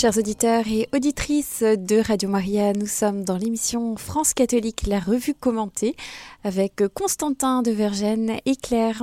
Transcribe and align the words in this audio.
Chers 0.00 0.16
auditeurs 0.16 0.68
et 0.68 0.88
auditrices 0.94 1.64
de 1.64 2.00
Radio 2.00 2.28
Maria, 2.28 2.72
nous 2.72 2.86
sommes 2.86 3.24
dans 3.24 3.36
l'émission 3.36 3.96
France 3.96 4.32
catholique, 4.32 4.86
la 4.86 5.00
revue 5.00 5.34
commentée, 5.34 5.96
avec 6.44 6.80
Constantin 6.94 7.62
de 7.62 7.72
Vergennes 7.72 8.36
et 8.46 8.54
Claire. 8.54 9.02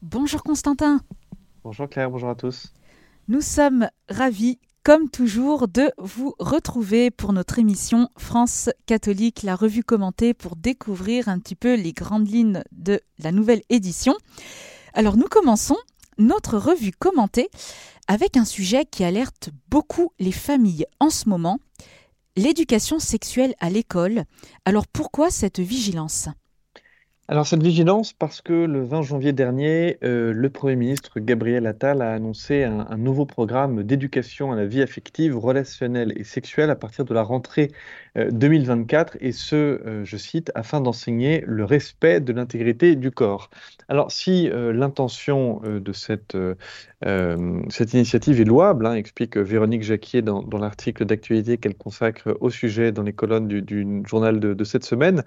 Bonjour 0.00 0.42
Constantin. 0.42 1.02
Bonjour 1.64 1.86
Claire, 1.86 2.10
bonjour 2.10 2.30
à 2.30 2.34
tous. 2.34 2.72
Nous 3.28 3.42
sommes 3.42 3.90
ravis, 4.08 4.58
comme 4.84 5.10
toujours, 5.10 5.68
de 5.68 5.92
vous 5.98 6.34
retrouver 6.38 7.10
pour 7.10 7.34
notre 7.34 7.58
émission 7.58 8.08
France 8.16 8.70
catholique, 8.86 9.42
la 9.42 9.54
revue 9.54 9.84
commentée, 9.84 10.32
pour 10.32 10.56
découvrir 10.56 11.28
un 11.28 11.38
petit 11.40 11.56
peu 11.56 11.74
les 11.74 11.92
grandes 11.92 12.26
lignes 12.26 12.62
de 12.72 13.02
la 13.18 13.32
nouvelle 13.32 13.60
édition. 13.68 14.14
Alors 14.94 15.18
nous 15.18 15.28
commençons 15.28 15.76
notre 16.16 16.56
revue 16.56 16.92
commentée 16.92 17.50
avec 18.06 18.36
un 18.36 18.44
sujet 18.44 18.84
qui 18.84 19.04
alerte 19.04 19.50
beaucoup 19.68 20.12
les 20.18 20.32
familles 20.32 20.86
en 21.00 21.10
ce 21.10 21.28
moment, 21.28 21.58
l'éducation 22.36 22.98
sexuelle 22.98 23.54
à 23.60 23.70
l'école. 23.70 24.24
Alors 24.64 24.86
pourquoi 24.86 25.30
cette 25.30 25.60
vigilance? 25.60 26.28
Alors 27.28 27.44
cette 27.44 27.62
vigilance, 27.62 28.12
parce 28.12 28.40
que 28.40 28.52
le 28.52 28.84
20 28.84 29.02
janvier 29.02 29.32
dernier, 29.32 29.98
euh, 30.04 30.32
le 30.32 30.48
Premier 30.48 30.76
ministre 30.76 31.18
Gabriel 31.18 31.66
Attal 31.66 32.00
a 32.00 32.12
annoncé 32.12 32.62
un, 32.62 32.96
nouveau 32.96 33.26
programme 33.26 33.82
d'éducation 33.82 34.52
à 34.52 34.56
la 34.56 34.64
vie 34.64 34.80
affective, 34.80 35.36
relationnelle 35.36 36.12
et 36.14 36.22
sexuelle 36.22 36.70
à 36.70 36.76
partir 36.76 37.04
de 37.04 37.12
la 37.12 37.24
rentrée 37.24 37.72
2024, 38.14 39.16
euh, 39.16 39.18
et 39.20 39.32
ce, 39.32 39.56
euh, 39.56 40.04
je 40.04 40.16
cite, 40.16 40.52
afin 40.54 40.80
d'enseigner 40.80 41.42
le 41.48 41.64
respect 41.64 42.20
de 42.20 42.32
l'intégrité 42.32 42.94
du 42.94 43.10
corps. 43.10 43.50
Alors 43.88 44.12
si 44.12 44.48
l'intention 44.52 45.60
de 45.64 45.92
cette, 45.92 46.36
cette 47.02 47.94
initiative 47.94 48.40
est 48.40 48.44
louable, 48.44 48.84
hein, 48.84 48.94
explique 48.94 49.36
Véronique 49.36 49.84
Jacquier 49.84 50.22
dans, 50.22 50.42
dans 50.42 50.58
l'article 50.58 51.04
d'actualité 51.04 51.56
qu'elle 51.56 51.76
consacre 51.76 52.36
au 52.40 52.50
sujet 52.50 52.90
dans 52.90 53.04
les 53.04 53.12
colonnes 53.12 53.46
du, 53.46 54.02
journal 54.04 54.40
de, 54.40 54.64
cette 54.64 54.84
semaine, 54.84 55.22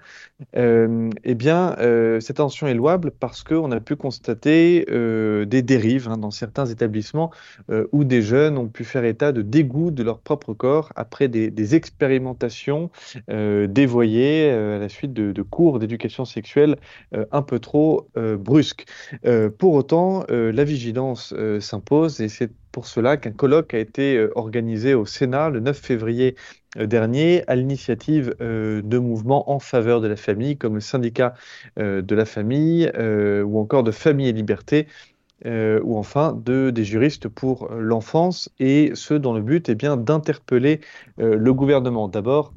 eh 0.54 1.34
bien, 1.34 1.74
euh, 1.90 2.20
cette 2.20 2.36
tension 2.36 2.66
est 2.66 2.74
louable 2.74 3.10
parce 3.10 3.42
qu'on 3.42 3.70
a 3.72 3.80
pu 3.80 3.96
constater 3.96 4.86
euh, 4.90 5.44
des 5.44 5.62
dérives 5.62 6.08
hein, 6.08 6.16
dans 6.16 6.30
certains 6.30 6.66
établissements 6.66 7.30
euh, 7.70 7.86
où 7.92 8.04
des 8.04 8.22
jeunes 8.22 8.58
ont 8.58 8.68
pu 8.68 8.84
faire 8.84 9.04
état 9.04 9.32
de 9.32 9.42
dégoût 9.42 9.90
de 9.90 10.02
leur 10.02 10.20
propre 10.20 10.54
corps 10.54 10.92
après 10.96 11.28
des, 11.28 11.50
expérimentations 11.74 12.90
dévoyées 13.28 14.50
à 14.50 14.78
la 14.78 14.88
suite 14.88 15.12
de, 15.12 15.42
cours 15.42 15.78
d'éducation 15.78 16.24
sexuelle 16.24 16.76
un 17.12 17.42
peu 17.42 17.60
trop 17.60 18.08
brusques. 18.16 18.86
pour 19.58 19.74
autant, 19.74 20.24
la 20.28 20.64
vigilance 20.64 21.34
s'impose 21.60 22.20
et 22.20 22.28
c'est 22.28 22.50
pour 22.72 22.86
cela 22.86 23.16
qu'un 23.16 23.32
colloque 23.32 23.74
a 23.74 23.78
été 23.78 24.28
organisé 24.34 24.94
au 24.94 25.06
Sénat 25.06 25.50
le 25.50 25.60
9 25.60 25.78
février 25.78 26.36
euh, 26.76 26.86
dernier 26.86 27.42
à 27.48 27.56
l'initiative 27.56 28.34
euh, 28.40 28.80
de 28.82 28.98
mouvements 28.98 29.50
en 29.50 29.58
faveur 29.58 30.00
de 30.00 30.06
la 30.06 30.16
famille, 30.16 30.56
comme 30.56 30.74
le 30.74 30.80
syndicat 30.80 31.34
euh, 31.78 32.00
de 32.00 32.14
la 32.14 32.24
famille 32.24 32.90
ou 33.44 33.58
encore 33.58 33.82
de 33.82 33.90
Famille 33.90 34.28
et 34.28 34.32
Liberté. 34.32 34.86
ou 35.44 35.96
enfin 35.96 36.32
de, 36.32 36.70
des 36.70 36.84
juristes 36.84 37.28
pour 37.28 37.68
l'enfance, 37.72 38.50
et 38.58 38.92
ce 38.94 39.14
dont 39.14 39.32
le 39.32 39.40
but 39.42 39.68
est 39.68 39.74
bien 39.74 39.96
d'interpeller 39.96 40.80
le 41.16 41.54
gouvernement. 41.54 42.08
D'abord, 42.08 42.52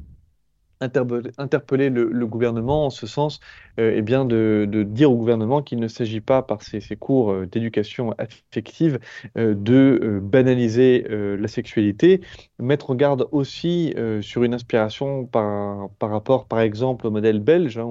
interpeller 0.80 1.90
le, 1.90 2.26
gouvernement 2.26 2.86
en 2.86 2.90
ce 2.90 3.06
sens, 3.06 3.40
euh, 3.78 3.92
eh 3.96 4.02
bien 4.02 4.24
de, 4.24 4.66
dire 4.88 5.10
au 5.10 5.16
gouvernement 5.16 5.62
qu'il 5.62 5.80
ne 5.80 5.88
s'agit 5.88 6.20
pas, 6.20 6.42
par 6.42 6.62
ces, 6.62 6.80
cours 6.96 7.32
euh, 7.32 7.46
d'éducation 7.46 8.14
affective, 8.18 8.98
euh, 9.36 9.54
de 9.54 10.20
banaliser 10.22 11.06
la 11.08 11.48
sexualité, 11.48 12.20
mettre 12.58 12.90
en 12.90 12.94
garde 12.94 13.28
aussi 13.32 13.94
sur 14.20 14.44
une 14.44 14.54
inspiration 14.54 15.26
par, 15.26 15.90
rapport, 16.00 16.46
par 16.46 16.60
exemple, 16.60 17.06
au 17.06 17.10
modèle 17.10 17.40
belge, 17.40 17.78
hein, 17.78 17.88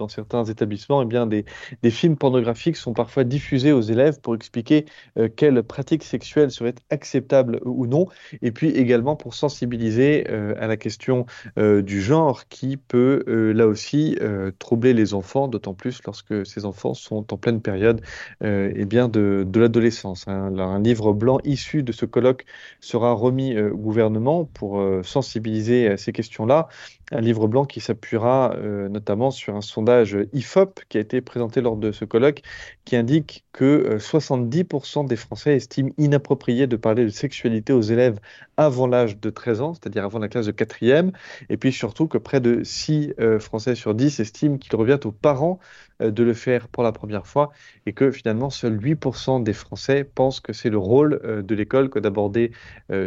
dans 0.00 0.08
certains 0.08 0.44
établissements, 0.44 1.02
eh 1.02 1.04
bien, 1.06 1.26
des, 1.26 1.44
films 1.90 2.16
pornographiques 2.16 2.76
sont 2.76 2.94
parfois 2.94 3.24
diffusés 3.24 3.72
aux 3.72 3.80
élèves 3.80 4.20
pour 4.20 4.34
expliquer 4.34 4.86
euh, 5.18 5.28
quelles 5.34 5.62
pratiques 5.62 6.04
sexuelles 6.04 6.50
seraient 6.50 6.74
acceptables 6.88 7.60
ou 7.64 7.86
non, 7.86 8.06
et 8.42 8.50
puis 8.50 8.70
également 8.70 9.14
pour 9.14 9.34
sensibiliser 9.34 10.24
euh, 10.30 10.54
à 10.58 10.66
la 10.66 10.76
question 10.76 11.26
euh, 11.58 11.82
du 11.82 12.00
genre 12.00 12.48
qui 12.48 12.76
peut 12.76 13.24
là 13.54 13.66
aussi 13.66 14.16
troubler 14.58 14.94
les 14.94 15.12
enfants, 15.14 15.48
d'autant 15.48 15.74
plus 15.74 16.00
lorsque 16.06 16.46
ces 16.46 16.64
enfants 16.64 16.94
sont 16.94 17.32
en 17.32 17.36
pleine 17.36 17.60
période 17.60 18.00
eh 18.42 18.84
bien 18.86 19.08
de, 19.08 19.46
l'adolescence. 19.54 20.26
Hein. 20.26 20.56
Un 20.58 20.80
livre 20.80 21.12
blanc 21.12 21.38
issu 21.44 21.82
de 21.82 21.92
ce 21.92 22.06
colloque 22.06 22.46
sera 22.80 23.12
remis 23.12 23.58
au 23.58 23.76
gouvernement 23.76 24.44
pour 24.44 24.82
sensibiliser 25.02 25.88
à 25.88 25.96
ces 25.96 26.12
questions-là 26.12 26.68
un 27.12 27.20
livre 27.20 27.48
blanc 27.48 27.64
qui 27.64 27.80
s'appuiera 27.80 28.56
notamment 28.88 29.30
sur 29.30 29.56
un 29.56 29.60
sondage 29.60 29.89
IFOP 30.32 30.80
qui 30.88 30.98
a 30.98 31.00
été 31.00 31.20
présenté 31.20 31.60
lors 31.60 31.76
de 31.76 31.92
ce 31.92 32.04
colloque, 32.04 32.42
qui 32.84 32.96
indique 32.96 33.44
que 33.52 33.98
70% 33.98 35.04
euh, 35.04 35.08
des 35.08 35.16
Français 35.16 35.56
estiment 35.56 35.90
inapproprié 35.98 36.66
de 36.66 36.76
parler 36.76 37.04
de 37.04 37.10
sexualité 37.10 37.72
aux 37.72 37.80
élèves 37.80 38.18
avant 38.56 38.86
l'âge 38.86 39.18
de 39.18 39.30
13 39.30 39.60
ans, 39.60 39.74
c'est-à-dire 39.74 40.04
avant 40.04 40.18
la 40.18 40.28
classe 40.28 40.46
de 40.46 40.52
quatrième, 40.52 41.12
et 41.48 41.56
puis 41.56 41.72
surtout 41.72 42.08
que 42.08 42.18
près 42.18 42.40
de 42.40 42.62
6 42.62 43.14
euh, 43.20 43.38
Français 43.38 43.74
sur 43.74 43.94
10 43.94 44.20
estiment 44.20 44.58
qu'il 44.58 44.74
revient 44.76 44.98
aux 45.04 45.12
parents 45.12 45.58
de 46.00 46.22
le 46.22 46.32
faire 46.32 46.68
pour 46.68 46.82
la 46.82 46.92
première 46.92 47.26
fois, 47.26 47.50
et 47.84 47.92
que 47.92 48.10
finalement 48.10 48.48
seuls 48.48 48.78
8% 48.78 49.42
des 49.42 49.52
Français 49.52 50.04
pensent 50.04 50.40
que 50.40 50.54
c'est 50.54 50.70
le 50.70 50.78
rôle 50.78 51.20
de 51.44 51.54
l'école 51.54 51.90
que 51.90 51.98
d'aborder 51.98 52.52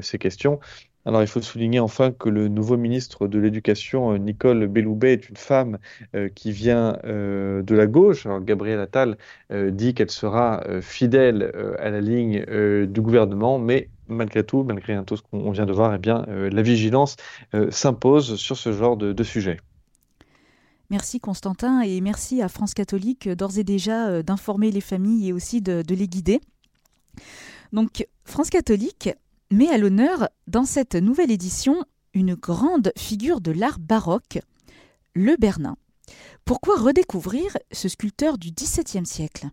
ces 0.01 0.19
questions. 0.19 0.59
Alors, 1.05 1.21
il 1.21 1.27
faut 1.27 1.41
souligner 1.41 1.79
enfin 1.79 2.11
que 2.11 2.29
le 2.29 2.47
nouveau 2.47 2.77
ministre 2.77 3.27
de 3.27 3.37
l'Éducation, 3.37 4.13
euh, 4.13 4.17
Nicole 4.17 4.67
Belloubet, 4.67 5.13
est 5.13 5.29
une 5.29 5.35
femme 5.35 5.77
euh, 6.15 6.29
qui 6.33 6.51
vient 6.51 6.97
euh, 7.03 7.61
de 7.61 7.75
la 7.75 7.87
gauche. 7.87 8.25
Alors, 8.25 8.39
Gabriel 8.41 8.79
Attal 8.79 9.17
dit 9.51 9.93
qu'elle 9.93 10.09
sera 10.09 10.63
fidèle 10.81 11.51
à 11.77 11.89
la 11.89 12.01
ligne 12.01 12.43
du 12.87 13.01
gouvernement, 13.01 13.59
mais 13.59 13.89
malgré 14.07 14.43
tout, 14.43 14.63
malgré 14.63 14.99
tout 15.05 15.15
ce 15.15 15.21
qu'on 15.21 15.51
vient 15.51 15.65
de 15.65 15.73
voir, 15.73 15.93
eh 15.93 15.99
bien, 15.99 16.25
la 16.27 16.61
vigilance 16.61 17.17
s'impose 17.69 18.35
sur 18.35 18.57
ce 18.57 18.71
genre 18.73 18.97
de, 18.97 19.23
sujet. 19.23 19.59
Merci 20.89 21.19
Constantin 21.19 21.81
et 21.81 22.01
merci 22.01 22.41
à 22.41 22.49
France 22.49 22.73
catholique 22.73 23.29
d'ores 23.29 23.59
et 23.59 23.63
déjà 23.63 24.23
d'informer 24.23 24.71
les 24.71 24.81
familles 24.81 25.29
et 25.29 25.33
aussi 25.33 25.61
de 25.61 25.83
les 25.93 26.07
guider. 26.07 26.41
Donc, 27.71 28.07
France 28.25 28.49
catholique 28.49 29.09
met 29.53 29.69
à 29.69 29.77
l'honneur 29.77 30.29
dans 30.47 30.65
cette 30.65 30.95
nouvelle 30.95 31.31
édition 31.31 31.83
une 32.13 32.35
grande 32.35 32.91
figure 32.97 33.39
de 33.39 33.51
l'art 33.51 33.79
baroque, 33.79 34.39
le 35.15 35.35
Bernin. 35.37 35.75
Pourquoi 36.43 36.75
redécouvrir 36.77 37.57
ce 37.71 37.87
sculpteur 37.87 38.37
du 38.37 38.51
XVIIe 38.51 39.05
siècle? 39.05 39.47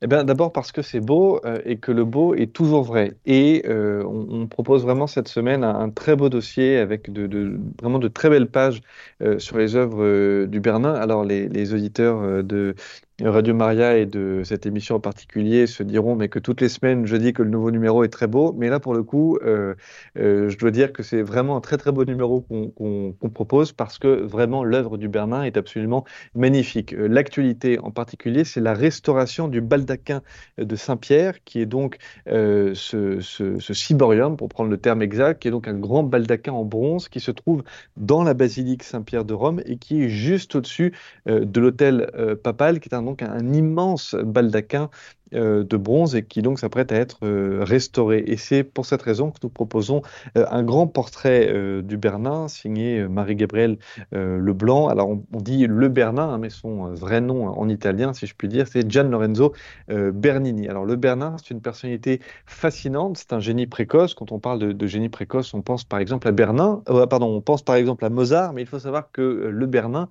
Eh 0.00 0.06
bien, 0.06 0.22
d'abord 0.22 0.52
parce 0.52 0.70
que 0.70 0.80
c'est 0.80 1.00
beau 1.00 1.40
euh, 1.44 1.58
et 1.64 1.78
que 1.78 1.90
le 1.90 2.04
beau 2.04 2.32
est 2.34 2.52
toujours 2.52 2.84
vrai. 2.84 3.16
Et 3.26 3.64
euh, 3.66 4.04
on, 4.04 4.46
propose 4.46 4.84
vraiment 4.84 5.08
cette 5.08 5.26
semaine 5.26 5.64
un, 5.64 5.90
très 5.90 6.14
beau 6.14 6.28
dossier 6.28 6.76
avec 6.76 7.10
vraiment 7.10 7.98
de 7.98 8.06
très 8.06 8.30
belles 8.30 8.48
pages 8.48 8.80
euh, 9.22 9.40
sur 9.40 9.58
les 9.58 9.74
œuvres 9.74 10.46
du 10.46 10.60
Bernin. 10.60 10.94
Alors, 10.94 11.24
les 11.24 11.74
auditeurs 11.74 12.44
de 12.44 12.76
Radio 13.24 13.52
Maria 13.52 13.98
et 13.98 14.06
de 14.06 14.42
cette 14.44 14.64
émission 14.64 14.94
en 14.94 15.00
particulier 15.00 15.66
se 15.66 15.82
diront 15.82 16.14
mais 16.14 16.28
que 16.28 16.38
toutes 16.38 16.60
les 16.60 16.68
semaines 16.68 17.04
je 17.04 17.16
dis 17.16 17.32
que 17.32 17.42
le 17.42 17.50
nouveau 17.50 17.72
numéro 17.72 18.04
est 18.04 18.10
très 18.10 18.28
beau, 18.28 18.54
mais 18.56 18.68
là 18.68 18.78
pour 18.78 18.94
le 18.94 19.02
coup, 19.02 19.38
euh, 19.42 19.74
euh, 20.16 20.48
je 20.48 20.56
dois 20.56 20.70
dire 20.70 20.92
que 20.92 21.02
c'est 21.02 21.22
vraiment 21.22 21.56
un 21.56 21.60
très 21.60 21.78
très 21.78 21.90
beau 21.90 22.04
numéro 22.04 22.42
qu'on 22.42 23.30
propose 23.34 23.72
parce 23.72 23.98
que 23.98 24.06
vraiment 24.06 24.62
l'œuvre 24.62 24.98
du 24.98 25.08
Bernin 25.08 25.42
est 25.42 25.56
absolument 25.56 26.04
magnifique. 26.36 26.92
Euh, 26.92 27.08
l'actualité 27.08 27.80
en 27.80 27.90
particulier, 27.90 28.44
c'est 28.44 28.60
la 28.60 28.72
restauration 28.72 29.48
du 29.48 29.60
baldaquin 29.60 30.22
de 30.56 30.76
Saint-Pierre, 30.76 31.42
qui 31.44 31.60
est 31.60 31.66
donc 31.66 31.98
ce, 32.26 33.18
ce, 33.20 33.58
ce, 33.58 33.74
ciborium, 33.74 34.36
pour 34.36 34.48
prendre 34.48 34.70
le 34.70 34.78
terme 34.78 35.02
exact, 35.02 35.42
qui 35.42 35.48
est 35.48 35.50
donc 35.50 35.66
un 35.66 35.74
grand 35.74 36.04
baldaquin 36.04 36.52
en 36.52 36.64
bronze 36.64 37.08
qui 37.08 37.18
se 37.18 37.32
trouve 37.32 37.64
dans 37.96 38.22
la 38.22 38.34
basilique 38.34 38.84
Saint-Pierre 38.84 39.24
de 39.24 39.34
Rome 39.34 39.60
et 39.66 39.76
qui 39.76 40.04
est 40.04 40.08
juste 40.08 40.54
au-dessus 40.54 40.92
de 41.26 41.60
l'hôtel 41.60 42.08
papal, 42.44 42.78
qui 42.78 42.88
est 42.88 42.94
un 42.94 43.07
donc 43.08 43.22
un 43.22 43.52
immense 43.54 44.14
baldaquin 44.14 44.90
euh, 45.34 45.62
de 45.62 45.76
bronze 45.76 46.14
et 46.14 46.24
qui 46.24 46.40
donc 46.40 46.58
s'apprête 46.58 46.90
à 46.90 46.96
être 46.96 47.18
euh, 47.22 47.62
restauré. 47.62 48.22
Et 48.26 48.38
c'est 48.38 48.64
pour 48.64 48.86
cette 48.86 49.02
raison 49.02 49.30
que 49.30 49.38
nous 49.42 49.50
proposons 49.50 50.00
euh, 50.38 50.46
un 50.50 50.62
grand 50.62 50.86
portrait 50.86 51.52
du 51.82 51.96
Bernin 51.96 52.48
signé 52.48 53.06
Marie-Gabrielle 53.08 53.78
Leblanc. 54.12 54.88
Alors 54.88 55.10
on, 55.10 55.40
dit 55.40 55.66
Le 55.66 55.88
Bernin, 55.88 56.30
hein, 56.30 56.38
mais 56.38 56.50
son 56.50 56.92
vrai 56.92 57.20
nom 57.20 57.46
en 57.46 57.68
italien, 57.68 58.12
si 58.12 58.26
je 58.26 58.34
puis 58.34 58.48
dire, 58.48 58.66
c'est 58.68 58.90
Gian 58.90 59.04
Lorenzo 59.04 59.52
Bernini. 59.88 60.68
Alors 60.68 60.84
le 60.84 60.96
Bernin, 60.96 61.36
c'est 61.38 61.50
une 61.50 61.60
personnalité 61.60 62.20
fascinante, 62.46 63.18
c'est 63.18 63.32
un 63.32 63.40
génie 63.40 63.66
précoce. 63.66 64.14
Quand 64.14 64.32
on 64.32 64.38
parle 64.38 64.74
de, 64.74 64.86
génie 64.86 65.08
précoce, 65.08 65.54
on 65.54 65.62
pense 65.62 65.84
par 65.84 65.98
exemple 65.98 66.28
à 66.28 66.32
Bernin, 66.32 66.82
pardon, 67.08 67.26
on 67.36 67.40
pense 67.40 67.62
par 67.62 67.76
exemple 67.76 68.04
à 68.04 68.10
Mozart, 68.10 68.52
mais 68.52 68.62
il 68.62 68.68
faut 68.68 68.78
savoir 68.78 69.10
que 69.12 69.22
le 69.22 69.66
Bernin 69.66 70.08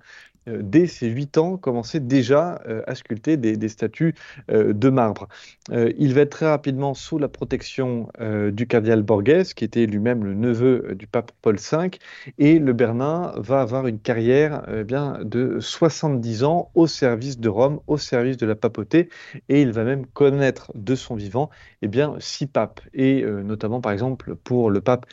dès 0.60 0.86
ses 0.86 1.08
8 1.08 1.38
ans, 1.38 1.56
commençait 1.56 2.00
déjà 2.00 2.60
à 2.86 2.94
sculpter 2.94 3.36
des, 3.36 3.68
statues 3.68 4.14
de 4.48 4.88
marbre. 4.88 5.28
il 5.70 6.14
va 6.14 6.22
être 6.22 6.30
très 6.30 6.48
rapidement 6.48 6.94
sous 6.94 7.18
la 7.18 7.28
protection 7.28 8.08
du 8.52 8.66
cardinal 8.66 9.02
Borghese, 9.02 9.54
qui 9.54 9.64
était 9.64 9.86
lui-même 9.86 10.24
le 10.24 10.34
neveu 10.34 10.94
du 10.94 11.06
pape 11.06 11.32
Paul 11.42 11.56
V, 11.56 11.90
et 12.38 12.58
le 12.58 12.72
Bernin 12.72 13.32
va 13.36 13.60
avoir 13.60 13.86
une 13.86 13.98
carrière 13.98 14.62
bien, 14.84 15.18
de 15.22 15.58
70 15.60 16.44
ans 16.44 16.70
au 16.74 16.86
service 16.86 17.38
de 17.38 17.48
Rome, 17.48 17.80
au 17.86 17.98
service 17.98 18.36
de 18.36 18.46
la 18.46 18.54
papauté, 18.54 19.08
et 19.48 19.62
il 19.62 19.72
va 19.72 19.84
même 19.84 20.06
connaître 20.06 20.72
de 20.74 20.94
son 20.94 21.14
vivant 21.14 21.50
eh 21.82 21.88
bien, 21.88 22.14
six 22.18 22.46
papes, 22.46 22.80
et 22.94 23.24
notamment 23.24 23.80
par 23.80 23.92
exemple 23.92 24.34
pour 24.36 24.70
le 24.70 24.80
pape 24.80 25.06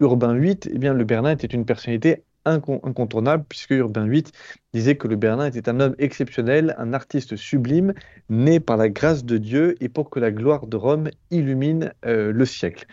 Urbain 0.00 0.36
VIII, 0.38 0.58
eh 0.70 0.78
bien, 0.78 0.94
le 0.94 1.04
Bernin 1.04 1.30
était 1.30 1.46
une 1.46 1.64
personnalité 1.64 2.24
incontournable, 2.46 3.44
puisque 3.48 3.70
Urbain 3.70 4.06
VIII 4.06 4.24
disait 4.72 4.96
que 4.96 5.08
le 5.08 5.16
Bernin 5.16 5.46
était 5.46 5.68
un 5.68 5.80
homme 5.80 5.94
exceptionnel, 5.98 6.74
un 6.78 6.92
artiste 6.92 7.36
sublime, 7.36 7.92
né 8.28 8.60
par 8.60 8.76
la 8.76 8.88
grâce 8.88 9.24
de 9.24 9.38
Dieu 9.38 9.74
et 9.80 9.88
pour 9.88 10.10
que 10.10 10.20
la 10.20 10.30
gloire 10.30 10.66
de 10.66 10.76
Rome 10.76 11.10
illumine 11.30 11.92
euh, 12.04 12.32
le 12.32 12.44
siècle. 12.44 12.86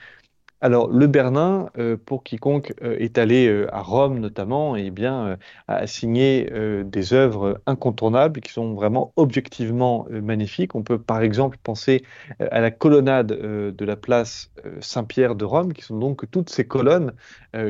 Alors, 0.63 0.89
le 0.89 1.07
Bernin, 1.07 1.69
euh, 1.77 1.97
pour 1.97 2.23
quiconque 2.23 2.73
euh, 2.81 2.95
est 2.97 3.17
allé 3.17 3.47
euh, 3.49 3.67
à 3.75 3.81
Rome 3.81 4.19
notamment, 4.19 4.77
eh 4.77 4.91
bien, 4.91 5.37
a 5.67 5.87
signé 5.87 6.49
des 6.85 7.13
œuvres 7.13 7.59
incontournables 7.65 8.39
qui 8.39 8.53
sont 8.53 8.73
vraiment 8.73 9.11
objectivement 9.17 10.07
magnifiques. 10.09 10.73
On 10.73 10.81
peut 10.83 10.97
par 10.97 11.21
exemple 11.21 11.57
penser 11.61 12.03
à 12.39 12.61
la 12.61 12.71
colonnade 12.71 13.27
de 13.27 13.85
la 13.85 13.97
place 13.97 14.51
Saint-Pierre 14.79 15.35
de 15.35 15.43
Rome, 15.43 15.73
qui 15.73 15.81
sont 15.81 15.97
donc 15.97 16.29
toutes 16.31 16.49
ces 16.49 16.65
colonnes 16.65 17.11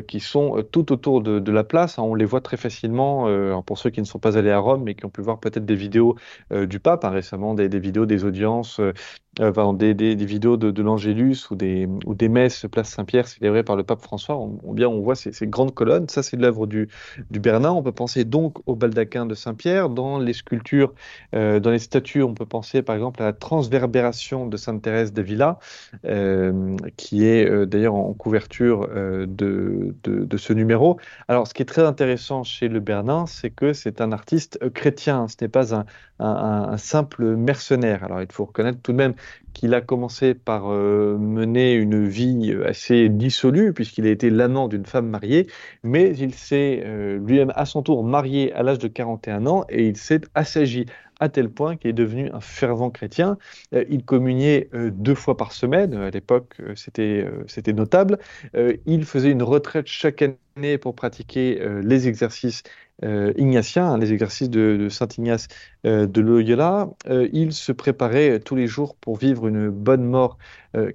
qui 0.08 0.20
sont 0.20 0.64
tout 0.72 0.92
autour 0.92 1.22
de, 1.22 1.52
la 1.52 1.64
place. 1.64 1.98
Hein. 1.98 2.04
on 2.04 2.14
les 2.16 2.26
voit 2.26 2.42
très 2.42 2.58
facilement, 2.58 3.28
pour 3.64 3.80
ceux 3.80 3.90
qui 3.90 4.02
ne 4.02 4.06
sont 4.06 4.20
pas 4.20 4.38
allés 4.38 4.52
à 4.52 4.60
Rome, 4.60 4.84
mais 4.84 4.94
qui 4.94 5.06
ont 5.06 5.10
pu 5.10 5.22
voir 5.22 5.40
peut-être 5.40 5.66
des 5.66 5.76
vidéos 5.76 6.16
du 6.52 6.80
pape 6.80 7.06
hein, 7.06 7.10
récemment, 7.10 7.56
des, 7.56 7.68
vidéos 7.80 8.06
des 8.06 8.24
audiences 8.24 8.80
euh, 9.40 9.74
des, 9.74 10.16
vidéos 10.16 10.58
de, 10.58 10.82
l'Angélus 10.82 11.50
ou 11.50 11.56
des, 11.56 11.88
ou 12.06 12.14
des 12.14 12.30
messes 12.30 12.66
place 12.72 12.90
Saint-Pierre 12.90 13.28
célébrées 13.28 13.64
par 13.64 13.76
le 13.76 13.84
pape 13.84 14.02
François, 14.02 14.38
on, 14.38 14.74
bien 14.74 14.88
on 14.88 15.02
voit 15.02 15.16
ces, 15.16 15.48
grandes 15.48 15.74
colonnes. 15.74 16.08
Ça, 16.10 16.24
c'est 16.24 16.38
l'œuvre 16.38 16.68
du, 16.68 16.90
du 17.32 17.40
Bernin. 17.40 17.72
On 17.72 17.84
peut 17.84 17.92
penser 17.92 18.26
donc 18.26 18.58
au 18.66 18.76
baldaquin 18.76 19.26
de 19.26 19.34
Saint-Pierre. 19.34 19.90
Dans 19.90 20.20
les 20.20 20.34
sculptures, 20.34 20.94
euh, 21.36 21.60
dans 21.60 21.72
les 21.72 21.80
statues, 21.80 22.24
on 22.24 22.34
peut 22.34 22.46
penser 22.46 22.82
par 22.82 22.96
exemple 22.96 23.22
à 23.22 23.26
la 23.26 23.34
transverbération 23.34 24.48
de 24.48 24.58
Sainte 24.58 24.82
Thérèse 24.82 25.14
d'Avila, 25.14 25.60
euh, 26.06 26.76
qui 26.98 27.26
est 27.26 27.50
euh, 27.50 27.66
d'ailleurs 27.66 27.96
en 27.96 28.14
couverture 28.14 28.88
de, 28.94 29.96
de, 30.04 30.38
ce 30.38 30.54
numéro. 30.54 31.00
Alors, 31.28 31.48
ce 31.48 31.54
qui 31.54 31.62
est 31.62 31.66
très 31.66 31.84
intéressant 31.84 32.44
chez 32.44 32.68
le 32.68 32.80
Bernin, 32.80 33.26
c'est 33.26 33.50
que 33.50 33.74
c'est 33.74 34.02
un 34.02 34.12
artiste 34.12 34.60
chrétien. 34.74 35.28
Ce 35.28 35.36
n'est 35.42 35.48
pas 35.48 35.76
un, 35.76 35.86
un, 36.20 36.78
simple 36.78 37.36
mercenaire. 37.36 38.04
Alors, 38.04 38.22
il 38.22 38.32
faut 38.32 38.46
reconnaître 38.46 38.80
tout 38.82 38.92
de 38.92 38.98
même 38.98 39.14
qu'il 39.54 39.74
a 39.74 39.82
commencé 39.82 40.34
par 40.34 40.72
euh, 40.72 41.18
mener 41.18 41.74
une 41.74 42.08
vie 42.08 42.54
assez 42.66 43.10
dissolue, 43.10 43.74
puisqu'il 43.74 44.06
a 44.08 44.10
été 44.10 44.30
l'amant 44.30 44.68
d'une 44.68 44.86
femme 44.86 45.08
mariée, 45.08 45.48
mais 45.84 46.16
il 46.18 46.34
s'est 46.34 46.82
euh, 46.86 47.20
lui-même 47.20 47.54
à 47.56 47.66
son 47.66 47.84
tour 47.84 48.04
marié 48.04 48.52
à 48.54 48.64
l'âge 48.64 48.80
de 48.80 48.88
41 48.88 49.46
ans 49.46 49.66
et 49.70 49.88
il 49.88 49.98
s'est 49.98 50.22
assagi 50.34 50.86
à 51.20 51.30
tel 51.30 51.50
point 51.50 51.78
qu'il 51.78 51.92
est 51.92 51.94
devenu 51.94 52.30
un 52.34 52.42
fervent 52.42 52.90
chrétien. 52.90 53.38
Euh, 53.74 53.86
il 53.90 54.04
communiait 54.04 54.70
deux 54.74 55.16
fois 55.16 55.38
par 55.38 55.52
semaine, 55.52 55.94
à 55.94 56.10
l'époque 56.10 56.58
c'était 56.76 57.74
notable. 57.74 58.18
il 58.86 59.06
faisait 59.06 59.32
une 59.32 59.44
retraite 59.44 59.88
chaque 59.88 60.24
année 60.24 60.78
pour 60.78 60.96
pratiquer 60.96 61.62
les 61.82 62.08
exercices 62.08 62.64
ignatien, 63.02 63.94
hein, 63.94 63.98
les 63.98 64.14
exercices 64.14 64.50
de, 64.50 64.88
Saint 64.90 65.08
Ignace 65.18 65.48
euh, 65.86 66.06
de 66.06 66.22
Loyola. 66.22 66.90
Euh, 67.10 67.28
il 67.34 67.52
se 67.52 67.72
préparait 67.72 68.40
tous 68.40 68.56
les 68.56 68.68
jours 68.68 68.96
pour 68.96 69.18
vivre 69.18 69.48
une 69.48 69.70
bonne 69.70 70.06
mort 70.06 70.38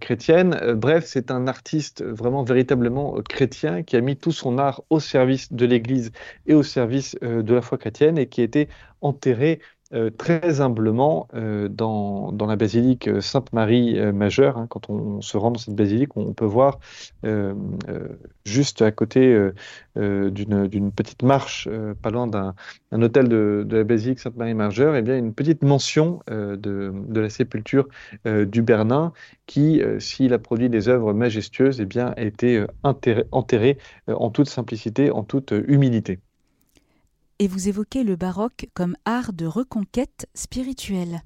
chrétienne. 0.00 0.74
bref, 0.74 1.04
c'est 1.06 1.30
un 1.30 1.46
artiste 1.46 2.02
vraiment 2.02 2.42
véritablement 2.42 3.14
chrétien 3.28 3.84
qui 3.84 3.94
a 3.94 4.00
mis 4.00 4.16
tout 4.16 4.32
son 4.32 4.58
art 4.58 4.82
au 4.90 4.98
service 4.98 5.52
de 5.52 5.66
l'Église 5.66 6.10
et 6.46 6.54
au 6.54 6.64
service 6.64 7.14
de 7.22 7.54
la 7.54 7.62
foi 7.62 7.78
chrétienne 7.78 8.18
et 8.18 8.26
qui 8.26 8.40
a 8.40 8.44
été 8.44 8.68
enterré 9.02 9.60
euh, 9.94 10.10
très 10.10 10.60
humblement 10.60 11.28
euh, 11.32 11.66
dans, 11.70 12.30
la 12.46 12.56
basilique 12.56 13.08
Sainte-Marie 13.22 13.98
euh, 13.98 14.12
majeure. 14.12 14.58
Hein, 14.58 14.66
quand 14.68 14.90
on, 14.90 15.22
se 15.22 15.38
rend 15.38 15.50
dans 15.50 15.58
cette 15.58 15.74
basilique, 15.74 16.14
on, 16.14 16.34
peut 16.34 16.44
voir 16.44 16.78
juste 18.44 18.82
à 18.82 18.92
côté 18.92 19.50
d'une 19.96 20.92
petite 20.92 21.22
marche, 21.22 21.68
pas 22.02 22.10
loin 22.10 22.26
d'un 22.26 22.54
hôtel 22.92 23.28
de, 23.28 23.66
la 23.70 23.84
basilique 23.84 24.20
Sainte-Marie 24.20 24.54
majeure, 24.54 24.94
eh 24.94 25.02
bien 25.02 25.16
une 25.16 25.32
petite 25.34 25.62
mention 25.62 26.20
de, 26.28 26.92
la 27.14 27.30
sépulture 27.30 27.88
du 28.26 28.62
Bernin 28.62 29.12
qui, 29.46 29.82
s'il 29.98 30.32
a 30.34 30.38
produit 30.38 30.68
des 30.68 30.88
œuvres 30.88 31.12
majestueuses, 31.14 31.80
eh 31.80 31.86
bien, 31.86 32.14
a 32.16 32.22
été 32.22 32.64
enterré 32.82 33.78
en 34.06 34.30
toute 34.30 34.48
simplicité, 34.48 35.10
en 35.10 35.24
toute 35.24 35.52
humilité 35.66 36.20
et 37.38 37.48
vous 37.48 37.68
évoquez 37.68 38.04
le 38.04 38.16
baroque 38.16 38.66
comme 38.74 38.96
art 39.04 39.32
de 39.32 39.46
reconquête 39.46 40.26
spirituelle. 40.34 41.22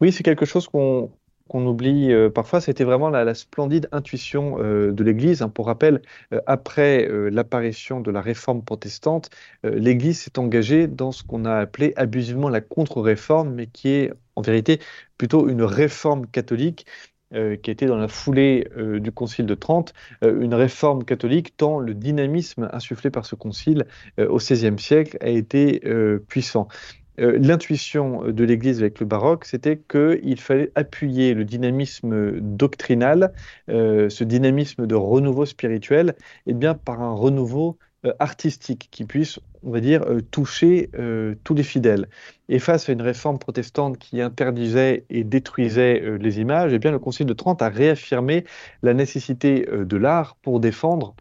Oui, 0.00 0.12
c'est 0.12 0.22
quelque 0.22 0.44
chose 0.44 0.68
qu'on 0.68 1.10
oublie 1.52 2.12
euh, 2.12 2.30
parfois, 2.30 2.60
c'était 2.60 2.84
vraiment 2.84 3.10
la, 3.10 3.34
splendide 3.34 3.88
intuition 3.92 4.56
euh, 4.58 4.92
de 4.92 5.04
l'Église. 5.04 5.42
Hein. 5.42 5.48
Pour 5.48 5.66
rappel, 5.66 6.02
euh, 6.32 6.40
après 6.46 7.08
l'apparition 7.30 8.00
de 8.00 8.10
la 8.10 8.20
réforme 8.20 8.64
protestante, 8.64 9.30
l'Église 9.62 10.20
s'est 10.20 10.38
engagée 10.38 10.86
dans 10.86 11.12
ce 11.12 11.22
qu'on 11.22 11.44
a 11.44 11.56
appelé 11.56 11.92
abusivement 11.96 12.48
la 12.48 12.60
contre-réforme, 12.60 13.54
mais 13.54 13.66
qui 13.66 13.88
est 13.88 14.12
en 14.36 14.42
vérité 14.42 14.80
plutôt 15.16 15.48
une 15.48 15.62
réforme 15.62 16.26
catholique 16.26 16.86
euh, 17.32 17.56
qui 17.56 17.70
était 17.70 17.86
dans 17.86 17.96
la 17.96 18.06
foulée 18.06 18.68
euh, 18.76 19.00
du 19.00 19.10
Concile 19.10 19.46
de 19.46 19.54
Trente, 19.54 19.94
euh, 20.22 20.42
une 20.42 20.54
réforme 20.54 21.04
catholique, 21.04 21.56
tant 21.56 21.78
le 21.78 21.94
dynamisme 21.94 22.68
insufflé 22.72 23.10
par 23.10 23.24
ce 23.24 23.34
concile 23.34 23.86
au 24.18 24.36
XVIe 24.36 24.78
siècle 24.78 25.16
a 25.20 25.28
été 25.28 25.82
puissant. 26.28 26.68
L'intuition 27.16 28.30
de 28.30 28.44
l'Église 28.44 28.80
avec 28.80 29.00
le 29.00 29.06
baroque, 29.06 29.44
c'était 29.44 29.78
qu'il 29.78 30.40
fallait 30.40 30.72
appuyer 30.74 31.34
le 31.34 31.44
dynamisme 31.44 32.40
doctrinal, 32.40 33.32
ce 33.68 34.24
dynamisme 34.24 34.86
de 34.86 34.94
renouveau 34.94 35.46
spirituel, 35.46 36.14
et 36.46 36.50
eh 36.50 36.54
bien 36.54 36.74
par 36.74 37.02
un 37.02 37.14
renouveau 37.14 37.78
artistique 38.18 38.88
qui 38.90 39.04
puisse 39.04 39.38
on 39.64 39.70
va 39.70 39.80
dire, 39.80 40.02
euh, 40.02 40.20
toucher 40.20 40.90
euh, 40.94 41.34
tous 41.44 41.54
les 41.54 41.62
fidèles. 41.62 42.08
Et 42.48 42.58
face 42.58 42.88
à 42.88 42.92
une 42.92 43.02
réforme 43.02 43.38
protestante 43.38 43.98
qui 43.98 44.20
interdisait 44.20 45.04
et 45.10 45.24
détruisait 45.24 46.02
euh, 46.02 46.16
les 46.16 46.40
images, 46.40 46.72
eh 46.72 46.78
bien, 46.78 46.90
le 46.90 46.98
Concile 46.98 47.26
de 47.26 47.32
Trente 47.32 47.62
a 47.62 47.68
réaffirmé 47.68 48.44
la 48.82 48.94
nécessité 48.94 49.66
de 49.70 49.96
l'art 49.96 50.36
pour 50.42 50.60
défendre 50.60 51.14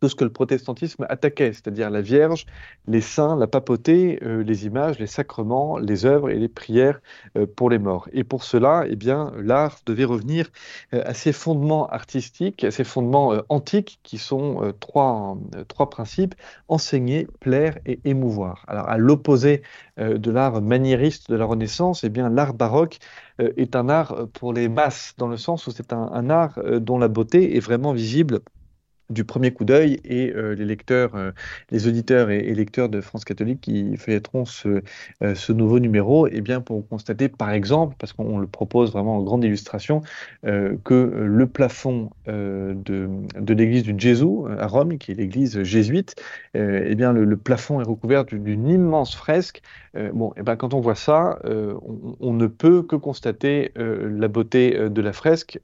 tout 0.00 0.08
ce 0.08 0.14
que 0.14 0.24
le 0.24 0.30
protestantisme 0.32 1.06
attaquait, 1.08 1.52
c'est-à-dire 1.52 1.88
la 1.90 2.02
Vierge, 2.02 2.44
les 2.86 3.00
saints, 3.00 3.36
la 3.36 3.46
papauté, 3.46 4.18
euh, 4.22 4.42
les 4.42 4.66
images, 4.66 4.98
les 4.98 5.06
sacrements, 5.06 5.78
les 5.78 6.04
œuvres 6.04 6.28
et 6.28 6.38
les 6.38 6.48
prières 6.48 7.00
euh, 7.36 7.46
pour 7.46 7.70
les 7.70 7.78
morts. 7.78 8.08
Et 8.12 8.22
pour 8.22 8.44
cela, 8.44 8.84
eh 8.88 8.96
bien, 8.96 9.32
l'art 9.38 9.78
devait 9.86 10.04
revenir 10.04 10.48
euh, 10.92 11.02
à 11.06 11.14
ses 11.14 11.32
fondements 11.32 11.86
artistiques, 11.88 12.62
à 12.64 12.70
ses 12.70 12.84
fondements 12.84 13.32
antiques, 13.48 14.00
qui 14.02 14.18
sont 14.18 14.74
trois, 14.80 15.36
principes 15.90 16.34
enseigner, 16.68 17.26
plaire 17.40 17.78
et 17.86 18.00
émouvoir. 18.04 18.64
Alors, 18.68 18.88
à 18.88 18.98
l'opposé 18.98 19.62
de 19.98 20.30
l'art 20.30 20.60
maniériste 20.60 21.30
de 21.30 21.36
la 21.36 21.44
Renaissance, 21.44 22.04
eh 22.04 22.08
bien, 22.08 22.28
l'art 22.28 22.54
baroque 22.54 22.98
est 23.38 23.76
un 23.76 23.88
art 23.88 24.26
pour 24.32 24.52
les 24.52 24.68
masses, 24.68 25.14
dans 25.16 25.28
le 25.28 25.36
sens 25.36 25.66
où 25.66 25.70
c'est 25.70 25.92
un 25.92 26.30
art 26.30 26.58
dont 26.80 26.98
la 26.98 27.08
beauté 27.08 27.56
est 27.56 27.60
vraiment 27.60 27.92
visible 27.92 28.40
du 29.10 29.24
premier 29.24 29.52
coup 29.52 29.64
d'œil 29.64 30.00
et 30.04 30.32
euh, 30.34 30.54
les 30.54 30.64
lecteurs, 30.64 31.14
euh, 31.14 31.30
les 31.70 31.86
auditeurs 31.86 32.30
et, 32.30 32.54
lecteurs 32.54 32.88
de 32.88 33.00
France 33.00 33.24
catholique 33.24 33.60
qui 33.60 33.96
feuilletteront 33.96 34.44
ce, 34.44 34.82
euh, 35.22 35.34
ce 35.34 35.52
nouveau 35.52 35.78
numéro, 35.78 36.26
et 36.26 36.32
eh 36.34 36.40
bien 36.40 36.60
pour 36.60 36.86
constater 36.88 37.28
par 37.28 37.50
exemple, 37.50 37.94
parce 37.98 38.12
qu'on 38.12 38.38
le 38.38 38.46
propose 38.46 38.92
vraiment 38.92 39.16
en 39.16 39.22
grande 39.22 39.44
illustration, 39.44 40.02
que 40.42 40.94
le 40.94 41.46
plafond 41.46 42.10
de, 42.26 42.74
de 42.74 43.54
l'église 43.54 43.82
du 43.82 43.94
Jésus 43.98 44.26
à 44.58 44.66
Rome, 44.66 44.98
qui 44.98 45.12
est 45.12 45.14
l'église 45.14 45.62
jésuite, 45.62 46.14
eh 46.54 46.94
bien 46.94 47.12
le, 47.12 47.36
plafond 47.36 47.80
est 47.80 47.84
recouvert 47.84 48.24
d'une 48.24 48.68
immense 48.68 49.14
fresque. 49.14 49.62
bon, 50.14 50.30
et 50.30 50.40
eh 50.40 50.42
ben 50.42 50.56
quand 50.56 50.74
on 50.74 50.80
voit 50.80 50.94
ça, 50.94 51.38
on, 51.44 52.32
ne 52.32 52.46
peut 52.46 52.82
que 52.82 52.96
constater 52.96 53.72
la 53.76 54.28
beauté 54.28 54.88
de 54.88 55.02
la 55.02 55.12
fresque, 55.12 55.60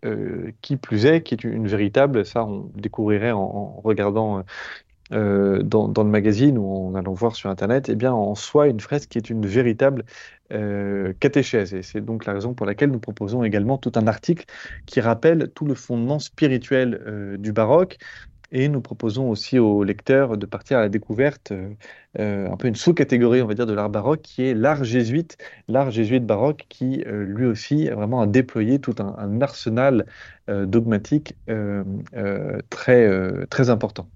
qui 0.60 0.76
plus 0.76 1.06
est, 1.06 1.22
qui 1.22 1.34
est 1.34 1.44
une 1.44 1.68
véritable, 1.68 2.24
ça 2.26 2.44
on 2.44 2.70
découvrirait 2.74 3.31
en, 3.32 3.80
regardant 3.82 4.38
euh, 4.38 4.42
euh, 5.12 5.62
dans, 5.62 5.92
le 6.04 6.10
magazine 6.10 6.56
ou 6.58 6.88
en 6.88 6.94
allant 6.94 7.12
voir 7.12 7.36
sur 7.36 7.50
Internet, 7.50 7.88
eh 7.88 7.96
bien, 7.96 8.12
en 8.12 8.34
soi, 8.34 8.68
une 8.68 8.80
fresque 8.80 9.10
qui 9.10 9.18
est 9.18 9.30
une 9.30 9.46
véritable 9.46 10.04
euh, 10.52 11.12
catéchèse. 11.20 11.74
Et 11.74 11.82
c'est 11.82 12.00
donc 12.00 12.24
la 12.24 12.32
raison 12.32 12.54
pour 12.54 12.66
laquelle 12.66 12.90
nous 12.90 13.00
proposons 13.00 13.44
également 13.44 13.78
tout 13.78 13.92
un 13.96 14.06
article 14.06 14.46
qui 14.86 15.00
rappelle 15.00 15.50
tout 15.54 15.66
le 15.66 15.74
fondement 15.74 16.18
spirituel 16.18 17.36
du 17.38 17.52
baroque 17.52 17.98
Et 18.54 18.68
nous 18.68 18.80
proposons 18.82 19.30
aussi 19.30 19.58
aux 19.58 19.82
lecteurs 19.82 20.36
de 20.36 20.46
partir 20.46 20.78
à 20.78 20.82
la 20.82 20.88
découverte, 20.90 21.52
un 22.18 22.56
peu 22.58 22.68
une 22.68 22.74
sous-catégorie, 22.74 23.40
on 23.40 23.46
va 23.46 23.54
dire, 23.54 23.66
de 23.66 23.72
l'art 23.72 23.88
baroque, 23.88 24.20
qui 24.22 24.42
est 24.42 24.54
l'art 24.54 24.84
jésuite, 24.84 25.38
l'art 25.68 25.90
jésuite 25.90 26.26
baroque, 26.26 26.66
qui 26.68 27.02
lui 27.06 27.46
aussi 27.46 27.88
vraiment 27.88 28.20
a 28.20 28.26
déployé 28.26 28.78
tout 28.78 28.94
un, 28.98 29.40
arsenal 29.40 30.04
dogmatique 30.48 31.34
très, 32.68 33.46
très 33.46 33.70
important. 33.70 34.06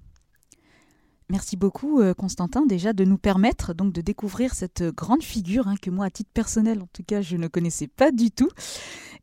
Merci 1.29 1.57
beaucoup 1.57 1.99
euh, 1.99 2.13
Constantin 2.13 2.65
déjà 2.65 2.93
de 2.93 3.03
nous 3.03 3.17
permettre 3.17 3.73
donc 3.73 3.91
de 3.91 3.99
découvrir 3.99 4.53
cette 4.53 4.81
grande 4.81 5.23
figure 5.23 5.67
hein, 5.67 5.75
que 5.81 5.89
moi 5.89 6.05
à 6.05 6.09
titre 6.09 6.29
personnel 6.33 6.81
en 6.81 6.87
tout 6.93 7.03
cas 7.03 7.21
je 7.21 7.35
ne 7.35 7.47
connaissais 7.47 7.87
pas 7.87 8.11
du 8.11 8.31
tout. 8.31 8.49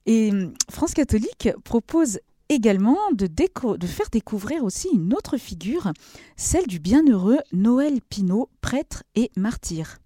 Et 0.04 0.30
hum, 0.30 0.52
France 0.70 0.92
catholique 0.92 1.48
propose 1.64 2.20
également 2.48 2.98
de, 3.12 3.26
de 3.26 3.86
faire 3.86 4.08
découvrir 4.10 4.64
aussi 4.64 4.88
une 4.92 5.14
autre 5.14 5.36
figure, 5.36 5.92
celle 6.36 6.66
du 6.66 6.78
bienheureux 6.78 7.38
Noël 7.52 8.00
Pinault, 8.08 8.48
prêtre 8.60 9.02
et 9.14 9.30
martyr. 9.36 9.98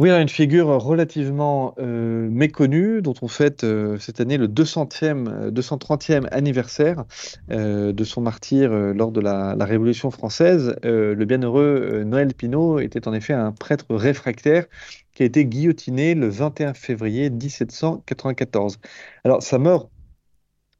Oui, 0.00 0.10
une 0.10 0.28
figure 0.28 0.68
relativement 0.68 1.74
euh, 1.80 2.28
méconnue, 2.30 3.02
dont 3.02 3.14
on 3.20 3.26
fête 3.26 3.64
euh, 3.64 3.98
cette 3.98 4.20
année 4.20 4.36
le 4.36 4.46
200e, 4.46 5.50
230e 5.50 6.28
anniversaire 6.30 7.04
euh, 7.50 7.92
de 7.92 8.04
son 8.04 8.20
martyr 8.20 8.70
lors 8.70 9.10
de 9.10 9.20
la, 9.20 9.56
Révolution 9.58 10.12
française. 10.12 10.76
le 10.84 11.24
bienheureux 11.24 12.04
Noël 12.06 12.32
Pinault 12.32 12.78
était 12.78 13.08
en 13.08 13.12
effet 13.12 13.32
un 13.32 13.50
prêtre 13.50 13.86
réfractaire 13.90 14.66
qui 15.14 15.24
a 15.24 15.26
été 15.26 15.44
guillotiné 15.44 16.14
le 16.14 16.28
21 16.28 16.74
février 16.74 17.28
1794. 17.28 18.78
Alors, 19.24 19.42
sa 19.42 19.58
mort 19.58 19.90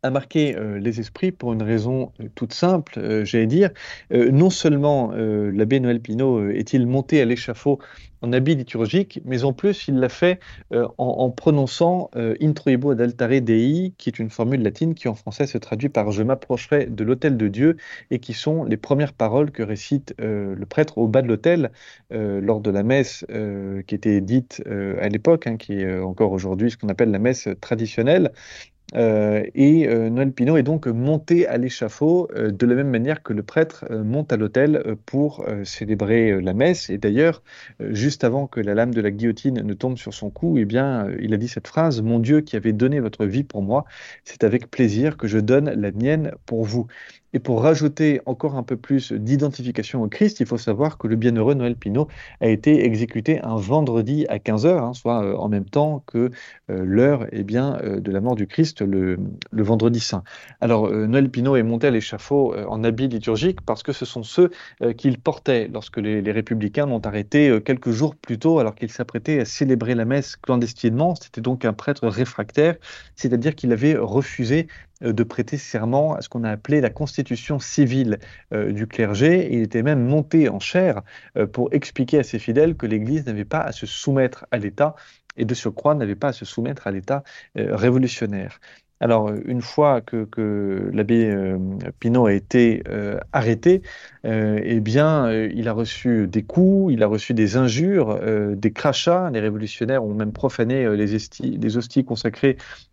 a 0.02 0.10
marqué 0.10 0.56
euh, 0.56 0.78
les 0.78 1.00
esprits 1.00 1.32
pour 1.32 1.52
une 1.52 1.62
raison 1.62 2.12
euh, 2.20 2.28
toute 2.34 2.52
simple, 2.52 2.98
euh, 2.98 3.24
j'allais 3.24 3.46
dire. 3.46 3.70
non 4.10 4.50
seulement 4.50 5.12
l'abbé 5.12 5.80
Noël 5.80 6.00
Pinault 6.00 6.50
est-il 6.50 6.86
monté 6.86 7.20
à 7.20 7.24
l'échafaud 7.24 7.78
en 8.22 8.32
habit 8.32 8.56
liturgique, 8.56 9.20
mais 9.24 9.44
en 9.44 9.52
plus 9.52 9.86
il 9.88 9.96
l'a 9.96 10.08
fait 10.08 10.40
en, 10.98 11.30
prononçant 11.30 12.10
Introibo 12.40 12.90
ad 12.90 13.00
altare 13.00 13.40
Dei, 13.40 13.94
qui 13.96 14.08
est 14.08 14.18
une 14.18 14.30
formule 14.30 14.62
latine 14.62 14.94
qui 14.94 15.08
en 15.08 15.14
français 15.14 15.46
se 15.46 15.58
traduit 15.58 15.88
par 15.88 16.10
Je 16.10 16.22
m'approcherai 16.22 16.86
de 16.86 17.04
l'autel 17.04 17.36
de 17.36 17.48
Dieu, 17.48 17.76
et 18.10 18.18
qui 18.18 18.32
sont 18.32 18.64
les 18.64 18.76
premières 18.76 19.12
paroles 19.12 19.50
que 19.50 19.62
récite 19.62 20.14
le 20.18 20.64
prêtre 20.64 20.98
au 20.98 21.06
bas 21.06 21.22
de 21.22 21.28
l'autel 21.28 21.70
lors 22.10 22.60
de 22.60 22.70
la 22.70 22.82
messe 22.82 23.24
qui 23.86 23.94
était 23.94 24.20
dite 24.20 24.62
à 24.66 25.08
l'époque, 25.08 25.46
hein, 25.46 25.56
qui 25.56 25.74
est 25.74 26.00
encore 26.00 26.32
aujourd'hui 26.32 26.70
ce 26.70 26.76
qu'on 26.76 26.88
appelle 26.88 27.10
la 27.10 27.20
messe 27.20 27.48
traditionnelle. 27.60 28.32
Euh, 28.94 29.44
et 29.54 29.86
euh, 29.86 30.08
Noël 30.08 30.32
Pinault 30.32 30.56
est 30.56 30.62
donc 30.62 30.86
monté 30.86 31.46
à 31.46 31.58
l'échafaud 31.58 32.28
euh, 32.34 32.50
de 32.50 32.66
la 32.66 32.74
même 32.74 32.88
manière 32.88 33.22
que 33.22 33.34
le 33.34 33.42
prêtre 33.42 33.84
monte 33.92 34.32
à 34.32 34.36
l'autel 34.36 34.96
pour 35.06 35.44
célébrer 35.64 36.40
la 36.40 36.54
messe. 36.54 36.90
Et 36.90 36.98
d'ailleurs, 36.98 37.42
juste 37.80 38.24
avant 38.24 38.46
que 38.46 38.60
la 38.60 38.74
lame 38.74 38.94
de 38.94 39.00
la 39.00 39.10
guillotine 39.10 39.62
ne 39.62 39.74
tombe 39.74 39.98
sur 39.98 40.14
son 40.14 40.30
cou, 40.30 40.56
eh 40.58 40.64
bien, 40.64 41.08
il 41.20 41.34
a 41.34 41.36
dit 41.36 41.48
cette 41.48 41.68
phrase 41.68 42.02
Mon 42.02 42.18
Dieu 42.18 42.40
qui 42.40 42.56
avait 42.56 42.72
donné 42.72 43.00
votre 43.00 43.26
vie 43.26 43.44
pour 43.44 43.62
moi, 43.62 43.84
c'est 44.24 44.44
avec 44.44 44.70
plaisir 44.70 45.16
que 45.16 45.26
je 45.28 45.38
donne 45.38 45.70
la 45.70 45.90
mienne 45.92 46.32
pour 46.46 46.64
vous. 46.64 46.86
Et 47.34 47.40
pour 47.40 47.62
rajouter 47.62 48.22
encore 48.24 48.56
un 48.56 48.62
peu 48.62 48.76
plus 48.76 49.12
d'identification 49.12 50.02
au 50.02 50.08
Christ, 50.08 50.40
il 50.40 50.46
faut 50.46 50.56
savoir 50.56 50.96
que 50.96 51.06
le 51.06 51.16
bienheureux 51.16 51.52
Noël 51.52 51.76
Pinault 51.76 52.08
a 52.40 52.48
été 52.48 52.84
exécuté 52.86 53.38
un 53.42 53.56
vendredi 53.56 54.24
à 54.28 54.38
15h, 54.38 54.78
hein, 54.78 54.94
soit 54.94 55.22
euh, 55.22 55.34
en 55.36 55.48
même 55.48 55.66
temps 55.66 56.02
que 56.06 56.30
euh, 56.70 56.84
l'heure 56.84 57.26
eh 57.32 57.42
bien, 57.42 57.78
euh, 57.82 58.00
de 58.00 58.10
la 58.10 58.22
mort 58.22 58.34
du 58.34 58.46
Christ, 58.46 58.80
le, 58.80 59.18
vendredi 59.52 60.00
saint. 60.00 60.22
Alors 60.62 60.90
Noël 60.90 61.28
Pinault 61.28 61.56
est 61.56 61.62
monté 61.62 61.88
à 61.88 61.90
l'échafaud 61.90 62.54
en 62.56 62.82
habit 62.84 63.08
liturgique 63.08 63.60
parce 63.60 63.82
que 63.82 63.92
ce 63.92 64.06
sont 64.06 64.22
ceux 64.22 64.50
qu'il 64.96 65.18
portait 65.18 65.68
lorsque 65.70 65.98
les, 65.98 66.32
républicains 66.32 66.86
l'ont 66.86 67.00
arrêté 67.00 67.58
quelques 67.64 67.90
jours 67.90 68.14
plus 68.14 68.38
tôt 68.38 68.58
alors 68.60 68.74
qu'il 68.74 68.90
s'apprêtait 68.90 69.40
à 69.40 69.44
célébrer 69.44 69.94
la 69.94 70.04
messe 70.04 70.36
clandestinement. 70.36 71.14
C'était 71.16 71.40
donc 71.40 71.64
un 71.64 71.72
prêtre 71.72 72.06
réfractaire, 72.08 72.76
c'est-à-dire 73.16 73.54
qu'il 73.54 73.72
avait 73.72 73.96
refusé 73.96 74.68
de 75.00 75.22
prêter 75.22 75.56
serment 75.56 76.14
à 76.14 76.22
ce 76.22 76.28
qu'on 76.28 76.44
a 76.44 76.50
appelé 76.50 76.80
la 76.80 76.90
constitution 76.90 77.58
civile 77.58 78.18
euh, 78.52 78.72
du 78.72 78.86
clergé. 78.86 79.48
Il 79.52 79.62
était 79.62 79.82
même 79.82 80.04
monté 80.04 80.48
en 80.48 80.60
chair 80.60 81.02
euh, 81.36 81.46
pour 81.46 81.68
expliquer 81.72 82.18
à 82.18 82.22
ses 82.22 82.38
fidèles 82.38 82.74
que 82.76 82.86
l'Église 82.86 83.26
n'avait 83.26 83.44
pas 83.44 83.60
à 83.60 83.72
se 83.72 83.86
soumettre 83.86 84.46
à 84.50 84.58
l'État 84.58 84.94
et 85.36 85.44
de 85.44 85.54
surcroît 85.54 85.94
n'avait 85.94 86.16
pas 86.16 86.28
à 86.28 86.32
se 86.32 86.44
soumettre 86.44 86.88
à 86.88 86.90
l'État 86.90 87.22
révolutionnaire. 87.54 88.58
Alors, 88.98 89.30
une 89.44 89.62
fois 89.62 90.00
que, 90.00 90.90
l'abbé 90.92 91.32
Pinault 92.00 92.26
a 92.26 92.32
été 92.32 92.82
arrêté, 93.32 93.82
eh 94.24 94.80
bien, 94.80 95.30
il 95.32 95.68
a 95.68 95.72
reçu 95.72 96.26
des 96.26 96.42
coups, 96.42 96.92
il 96.92 97.04
a 97.04 97.06
reçu 97.06 97.34
des 97.34 97.56
injures, 97.56 98.18
des 98.56 98.72
crachats. 98.72 99.30
Les 99.30 99.38
révolutionnaires 99.38 100.02
ont 100.02 100.14
même 100.14 100.32
profané 100.32 100.88
les, 100.96 101.06
les 101.40 101.76
hosties 101.76 102.04
consacrées 102.04 102.56
euh, 102.58 102.87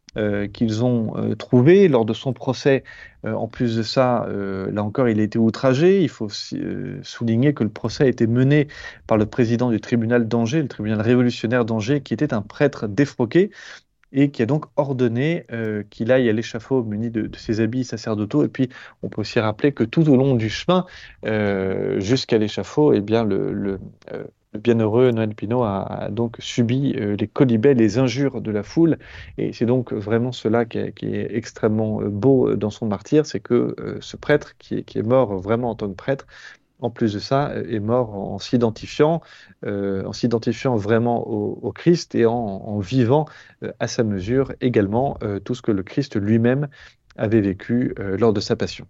qu'ils 0.48 0.84
ont 0.84 1.18
euh, 1.18 1.36
trouvé 1.36 1.88
lors 1.88 2.06
de 2.06 2.14
son 2.14 2.34
procès. 2.34 2.84
Euh, 3.26 3.34
en 3.34 3.48
plus 3.48 3.76
de 3.76 3.84
ça, 3.84 4.28
là 4.30 4.84
encore, 4.84 5.10
il 5.10 5.20
a 5.20 5.24
été 5.24 5.40
outragé. 5.40 6.02
Il 6.02 6.10
faut 6.10 6.30
souligner 6.30 7.54
que 7.54 7.64
le 7.64 7.70
procès 7.70 8.04
a 8.04 8.08
été 8.08 8.28
mené 8.28 8.68
par 9.08 9.18
le 9.18 9.26
président 9.26 9.70
du 9.72 9.80
tribunal 9.82 10.28
d'Angers, 10.28 10.62
le 10.62 10.68
tribunal 10.68 11.02
révolutionnaire 11.02 11.66
d'Angers, 11.66 12.02
qui 12.02 12.14
était 12.14 12.34
un 12.34 12.42
prêtre 12.42 12.88
défroqué 12.88 13.52
et 14.12 14.30
qui 14.32 14.42
a 14.44 14.46
donc 14.46 14.66
ordonné 14.78 15.46
qu'il 15.90 16.12
aille 16.12 16.30
à 16.30 16.34
l'échafaud 16.34 16.84
muni 16.84 17.10
de, 17.10 17.30
ses 17.36 17.60
habits 17.60 17.84
sacerdotaux. 17.84 18.46
Et 18.46 18.48
puis, 18.48 18.70
on 19.02 19.10
peut 19.10 19.22
aussi 19.22 19.40
rappeler 19.40 19.72
que 19.72 19.84
tout 19.84 20.08
au 20.08 20.16
long 20.16 20.36
du 20.36 20.50
chemin 20.50 20.86
jusqu'à 21.98 22.38
l'échafaud, 22.38 22.94
eh 22.94 23.02
bien, 23.02 23.24
le 23.24 23.80
bienheureux 24.58 25.12
Noël 25.12 25.34
Pinault 25.36 25.64
a, 25.64 26.10
donc 26.12 26.38
subi 26.40 26.94
euh, 26.98 27.16
les 27.16 27.28
colibets, 27.28 27.74
les 27.74 27.98
injures 27.98 28.42
de 28.42 28.52
la 28.52 28.64
foule. 28.64 28.98
Et 29.38 29.54
c'est 29.54 29.66
donc 29.66 29.94
vraiment 29.94 30.32
cela 30.32 30.66
qui 30.66 30.80
est, 30.80 31.36
extrêmement 31.36 32.02
euh, 32.02 32.10
beau 32.10 32.50
euh, 32.50 32.56
dans 32.56 32.70
son 32.70 32.88
martyr, 32.88 33.26
c'est 33.26 33.40
que 33.40 33.76
ce 34.02 34.18
prêtre 34.18 34.58
qui 34.58 34.76
est, 34.76 35.02
mort 35.04 35.38
vraiment 35.38 35.72
en 35.72 35.76
tant 35.76 35.90
que 35.90 35.96
prêtre, 35.96 36.26
en 36.82 36.90
plus 36.90 37.14
de 37.14 37.20
ça, 37.20 37.54
est 37.56 37.80
mort 37.80 38.16
en, 38.16 38.40
s'identifiant, 38.40 39.22
en 39.66 40.14
s'identifiant 40.14 40.76
vraiment 40.76 41.26
au, 41.28 41.72
Christ 41.72 42.16
et 42.16 42.26
en, 42.26 42.80
vivant 42.80 43.26
à 43.80 43.88
sa 43.88 44.04
mesure 44.04 44.54
également 44.62 45.18
tout 45.46 45.56
ce 45.56 45.62
que 45.62 45.72
le 45.72 45.84
Christ 45.84 46.16
lui-même 46.18 46.68
avait 47.16 47.42
vécu 47.42 47.96
lors 47.98 48.34
de 48.34 48.42
sa 48.42 48.56
passion. 48.56 48.88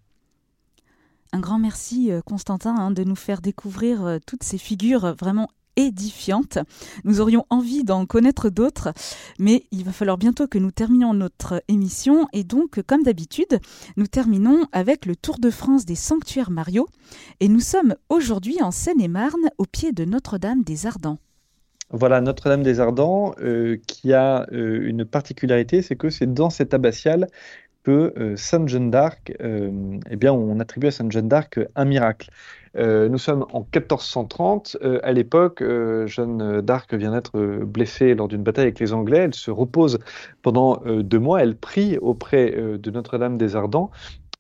Un 1.36 1.42
grand 1.42 1.60
merci 1.60 2.14
euh, 2.14 2.22
Constantin 2.22 2.74
hein, 2.78 2.92
de 2.92 3.04
nous 3.04 3.18
faire 3.18 3.42
découvrir 3.42 4.06
euh, 4.06 4.20
toutes 4.26 4.44
ces 4.44 4.58
figures 4.58 5.14
vraiment 5.20 5.50
édifiantes. 5.76 6.60
Nous 7.04 7.20
aurions 7.20 7.46
envie 7.50 7.84
d'en 7.84 8.06
connaître 8.06 8.50
d'autres, 8.50 8.94
mais 9.38 9.66
il 9.72 9.84
va 9.84 9.92
falloir 9.92 10.18
bientôt 10.18 10.48
que 10.48 10.58
nous 10.58 10.72
terminions 10.72 11.14
notre 11.14 11.62
émission 11.68 12.30
et 12.32 12.46
donc, 12.46 12.82
comme 12.84 13.04
d'habitude, 13.04 13.60
nous 13.98 14.08
terminons 14.08 14.66
avec 14.72 15.06
le 15.06 15.18
Tour 15.18 15.38
de 15.38 15.50
France 15.50 15.84
des 15.84 15.96
sanctuaires 15.96 16.52
Mario 16.52 16.88
et 17.42 17.50
nous 17.50 17.60
sommes 17.60 17.96
aujourd'hui 18.08 18.62
en 18.62 18.72
Seine-et-Marne 18.72 19.50
au 19.58 19.66
pied 19.66 19.92
de 19.92 20.06
Notre-Dame 20.06 20.64
des 20.64 20.86
Ardents. 20.86 21.18
Voilà, 21.92 22.22
Notre-Dame 22.22 22.64
des 22.64 22.80
Ardents, 22.80 23.36
euh, 23.42 23.78
qui 23.88 24.14
a 24.14 24.48
une 24.52 25.04
particularité, 25.04 25.82
c'est 25.82 25.98
que 25.98 26.10
c'est 26.10 26.34
dans 26.34 26.50
cette 26.50 26.74
abbatiale 26.74 27.28
que 27.86 28.14
euh, 28.18 28.36
Sainte 28.36 28.68
Jeanne 28.68 28.90
d'Arc, 28.90 29.34
euh, 29.42 30.00
eh 30.10 30.16
bien, 30.16 30.34
on 30.34 30.60
attribue 30.60 30.88
à 30.88 30.92
Sainte 30.92 31.12
Jeanne 31.12 31.28
d'Arc 31.28 31.60
un 31.76 31.86
miracle. 31.86 32.32
Euh, 32.76 33.08
nous 33.08 33.20
sommes 33.20 33.46
en 33.54 33.60
1430. 33.60 34.78
à 35.04 35.14
l'époque, 35.14 35.64
Jeanne 36.08 36.62
d'Arc 36.62 36.94
vient 36.94 37.12
d'être 37.12 37.40
blessée 37.64 38.16
lors 38.16 38.28
d'une 38.28 38.44
bataille 38.44 38.66
avec 38.66 38.80
les 38.80 38.92
Anglais. 38.92 39.20
Elle 39.20 39.36
se 39.36 39.52
repose 39.52 40.00
pendant 40.42 40.82
deux 40.86 41.20
mois. 41.20 41.42
Elle 41.42 41.56
prie 41.56 41.98
auprès 42.00 42.52
de 42.52 42.92
Notre-Dame 42.92 43.38
des 43.38 43.56
Ardents. 43.56 43.92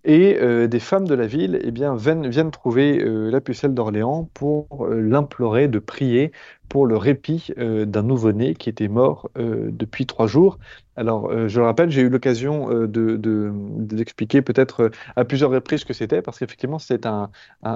Et 0.04 0.38
des 0.68 0.80
femmes 0.80 1.08
de 1.08 1.16
la 1.16 1.28
ville 1.28 1.60
eh 1.64 1.72
bien, 1.72 1.96
viennent 1.96 2.52
trouver 2.52 3.02
la 3.02 3.40
pucelle 3.40 3.74
d'Orléans 3.74 4.30
pour 4.34 4.86
l'implorer 4.90 5.70
de 5.70 5.80
prier 5.80 6.34
pour 6.70 6.86
le 6.86 6.98
répit 6.98 7.52
d'un 7.58 8.04
nouveau-né 8.04 8.56
qui 8.56 8.70
était 8.70 8.88
mort 8.88 9.30
depuis 9.36 10.06
trois 10.06 10.28
jours. 10.28 10.58
Alors, 10.98 11.30
euh, 11.30 11.48
je 11.48 11.60
le 11.60 11.66
rappelle, 11.66 11.90
j'ai 11.90 12.02
eu 12.02 12.10
l'occasion 12.10 12.72
euh, 12.72 12.88
d'expliquer 12.88 14.42
peut-être 14.42 14.84
euh, 14.84 14.90
à 15.16 15.26
plusieurs 15.26 15.52
reprises 15.52 15.82
ce 15.82 15.86
que 15.86 15.94
c'était, 15.94 16.22
parce 16.22 16.40
qu'effectivement, 16.40 16.80
c'est 16.80 17.06
un, 17.06 17.30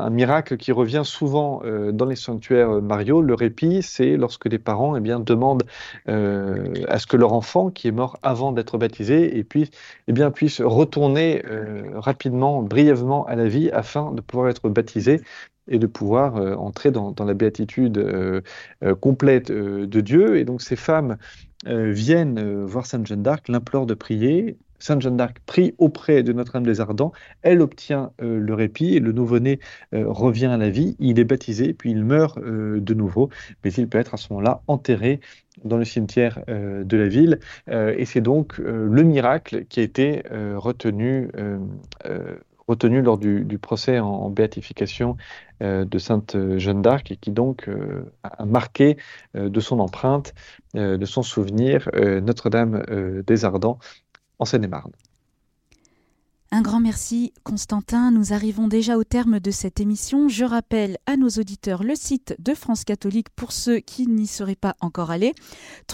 miracle 0.09 0.57
qui 0.57 0.71
revient 0.71 1.01
souvent 1.03 1.61
dans 1.91 2.05
les 2.05 2.15
sanctuaires 2.15 2.81
Mario. 2.81 3.21
Le 3.21 3.33
répit, 3.33 3.81
c'est 3.81 4.17
lorsque 4.17 4.45
les 4.45 4.59
parents 4.59 4.95
eh 4.95 4.99
bien, 4.99 5.19
demandent 5.19 5.63
à 6.07 6.99
ce 6.99 7.07
que 7.07 7.17
leur 7.17 7.33
enfant, 7.33 7.69
qui 7.69 7.87
est 7.87 7.91
mort 7.91 8.17
avant 8.23 8.51
d'être 8.51 8.77
baptisé, 8.77 9.37
et 9.37 9.43
puis, 9.43 9.69
eh 10.07 10.13
bien, 10.13 10.31
puisse 10.31 10.61
retourner 10.61 11.43
rapidement, 11.95 12.61
brièvement 12.61 13.25
à 13.25 13.35
la 13.35 13.47
vie 13.47 13.69
afin 13.71 14.11
de 14.11 14.21
pouvoir 14.21 14.49
être 14.49 14.69
baptisé 14.69 15.21
et 15.69 15.79
de 15.79 15.87
pouvoir 15.87 16.35
entrer 16.59 16.91
dans, 16.91 17.13
la 17.25 17.33
béatitude 17.33 18.43
complète 18.99 19.51
de 19.51 20.01
Dieu. 20.01 20.37
Et 20.37 20.45
donc, 20.45 20.61
ces 20.61 20.75
femmes 20.75 21.17
euh, 21.67 21.91
viennent 21.91 22.39
euh, 22.39 22.65
voir 22.65 22.85
Sainte 22.85 23.05
Jeanne 23.05 23.23
d'Arc, 23.23 23.49
l'implorent 23.49 23.85
de 23.85 23.93
prier. 23.93 24.57
Sainte 24.79 25.01
Jeanne 25.01 25.17
d'Arc 25.17 25.39
prie 25.45 25.75
auprès 25.77 26.23
de 26.23 26.31
Notre-Dame 26.31 26.63
des 26.63 26.79
Ardents, 26.79 27.11
elle 27.41 27.61
obtient 27.61 28.13
le 28.19 28.53
répit 28.53 28.95
et 28.95 29.01
le 29.01 29.11
nouveau-né 29.11 29.59
revient 29.91 30.45
à 30.45 30.55
la 30.55 30.69
vie, 30.69 30.95
il 30.99 31.19
est 31.19 31.25
baptisé, 31.25 31.73
puis 31.73 31.91
il 31.91 32.05
meurt 32.05 32.39
de 32.41 32.93
nouveau, 32.93 33.29
mais 33.65 33.73
il 33.73 33.89
peut 33.89 33.97
être 33.97 34.13
à 34.13 34.17
ce 34.17 34.31
moment-là 34.31 34.61
enterré 34.67 35.19
dans 35.65 35.75
le 35.75 35.83
cimetière 35.83 36.41
de 36.47 36.95
la 36.95 37.09
ville. 37.09 37.41
et 37.67 38.05
c'est 38.05 38.21
donc 38.21 38.57
le 38.59 39.03
miracle 39.03 39.65
qui 39.65 39.81
a 39.81 39.83
été 39.83 40.23
retenu 40.55 41.29
retenu 42.69 43.01
lors 43.01 43.17
du, 43.17 43.57
procès 43.59 43.99
en, 43.99 44.29
béatification 44.29 45.17
euh, 45.61 45.85
de 45.85 45.97
Sainte 45.97 46.37
Jeanne 46.57 46.81
d'Arc 46.81 47.11
et 47.11 47.17
qui 47.17 47.31
donc 47.31 47.67
euh, 47.67 48.13
a 48.23 48.45
marqué 48.45 48.97
euh, 49.35 49.49
de 49.49 49.59
son 49.59 49.79
empreinte, 49.79 50.33
de 50.75 51.05
son 51.05 51.23
souvenir, 51.23 51.89
Notre-Dame 51.95 52.83
des 53.25 53.43
Ardents 53.43 53.79
en 54.37 54.45
Seine-et-Marne. 54.45 54.91
Un 56.51 56.61
grand 56.61 56.79
merci, 56.79 57.31
Constantin. 57.43 58.09
Nous 58.09 58.33
arrivons 58.33 58.67
déjà 58.67 58.97
au 58.97 59.03
terme 59.03 59.39
de 59.39 59.51
cette 59.51 59.79
émission. 59.79 60.29
Je 60.29 60.43
rappelle 60.43 60.97
à 61.05 61.15
nos 61.15 61.29
auditeurs 61.29 61.83
le 61.83 61.93
site 61.93 62.35
de 62.39 62.55
France 62.55 62.83
Catholique 62.83 63.29
pour 63.35 63.51
ceux 63.51 63.77
qui 63.79 64.07
n'y 64.07 64.25
seraient 64.25 64.55
pas 64.55 64.75
encore 64.81 65.11
allés 65.11 65.35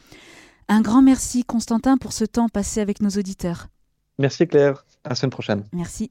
Un 0.69 0.81
grand 0.81 1.03
merci, 1.03 1.45
Constantin, 1.45 1.99
pour 1.99 2.15
ce 2.15 2.25
temps 2.25 2.49
passé 2.49 2.81
avec 2.81 3.03
nos 3.03 3.11
auditeurs. 3.11 3.69
Merci, 4.19 4.47
Claire. 4.47 4.87
À 5.05 5.11
la 5.11 5.17
semaine 5.17 5.33
prochaine. 5.33 5.65
Merci. 5.75 6.11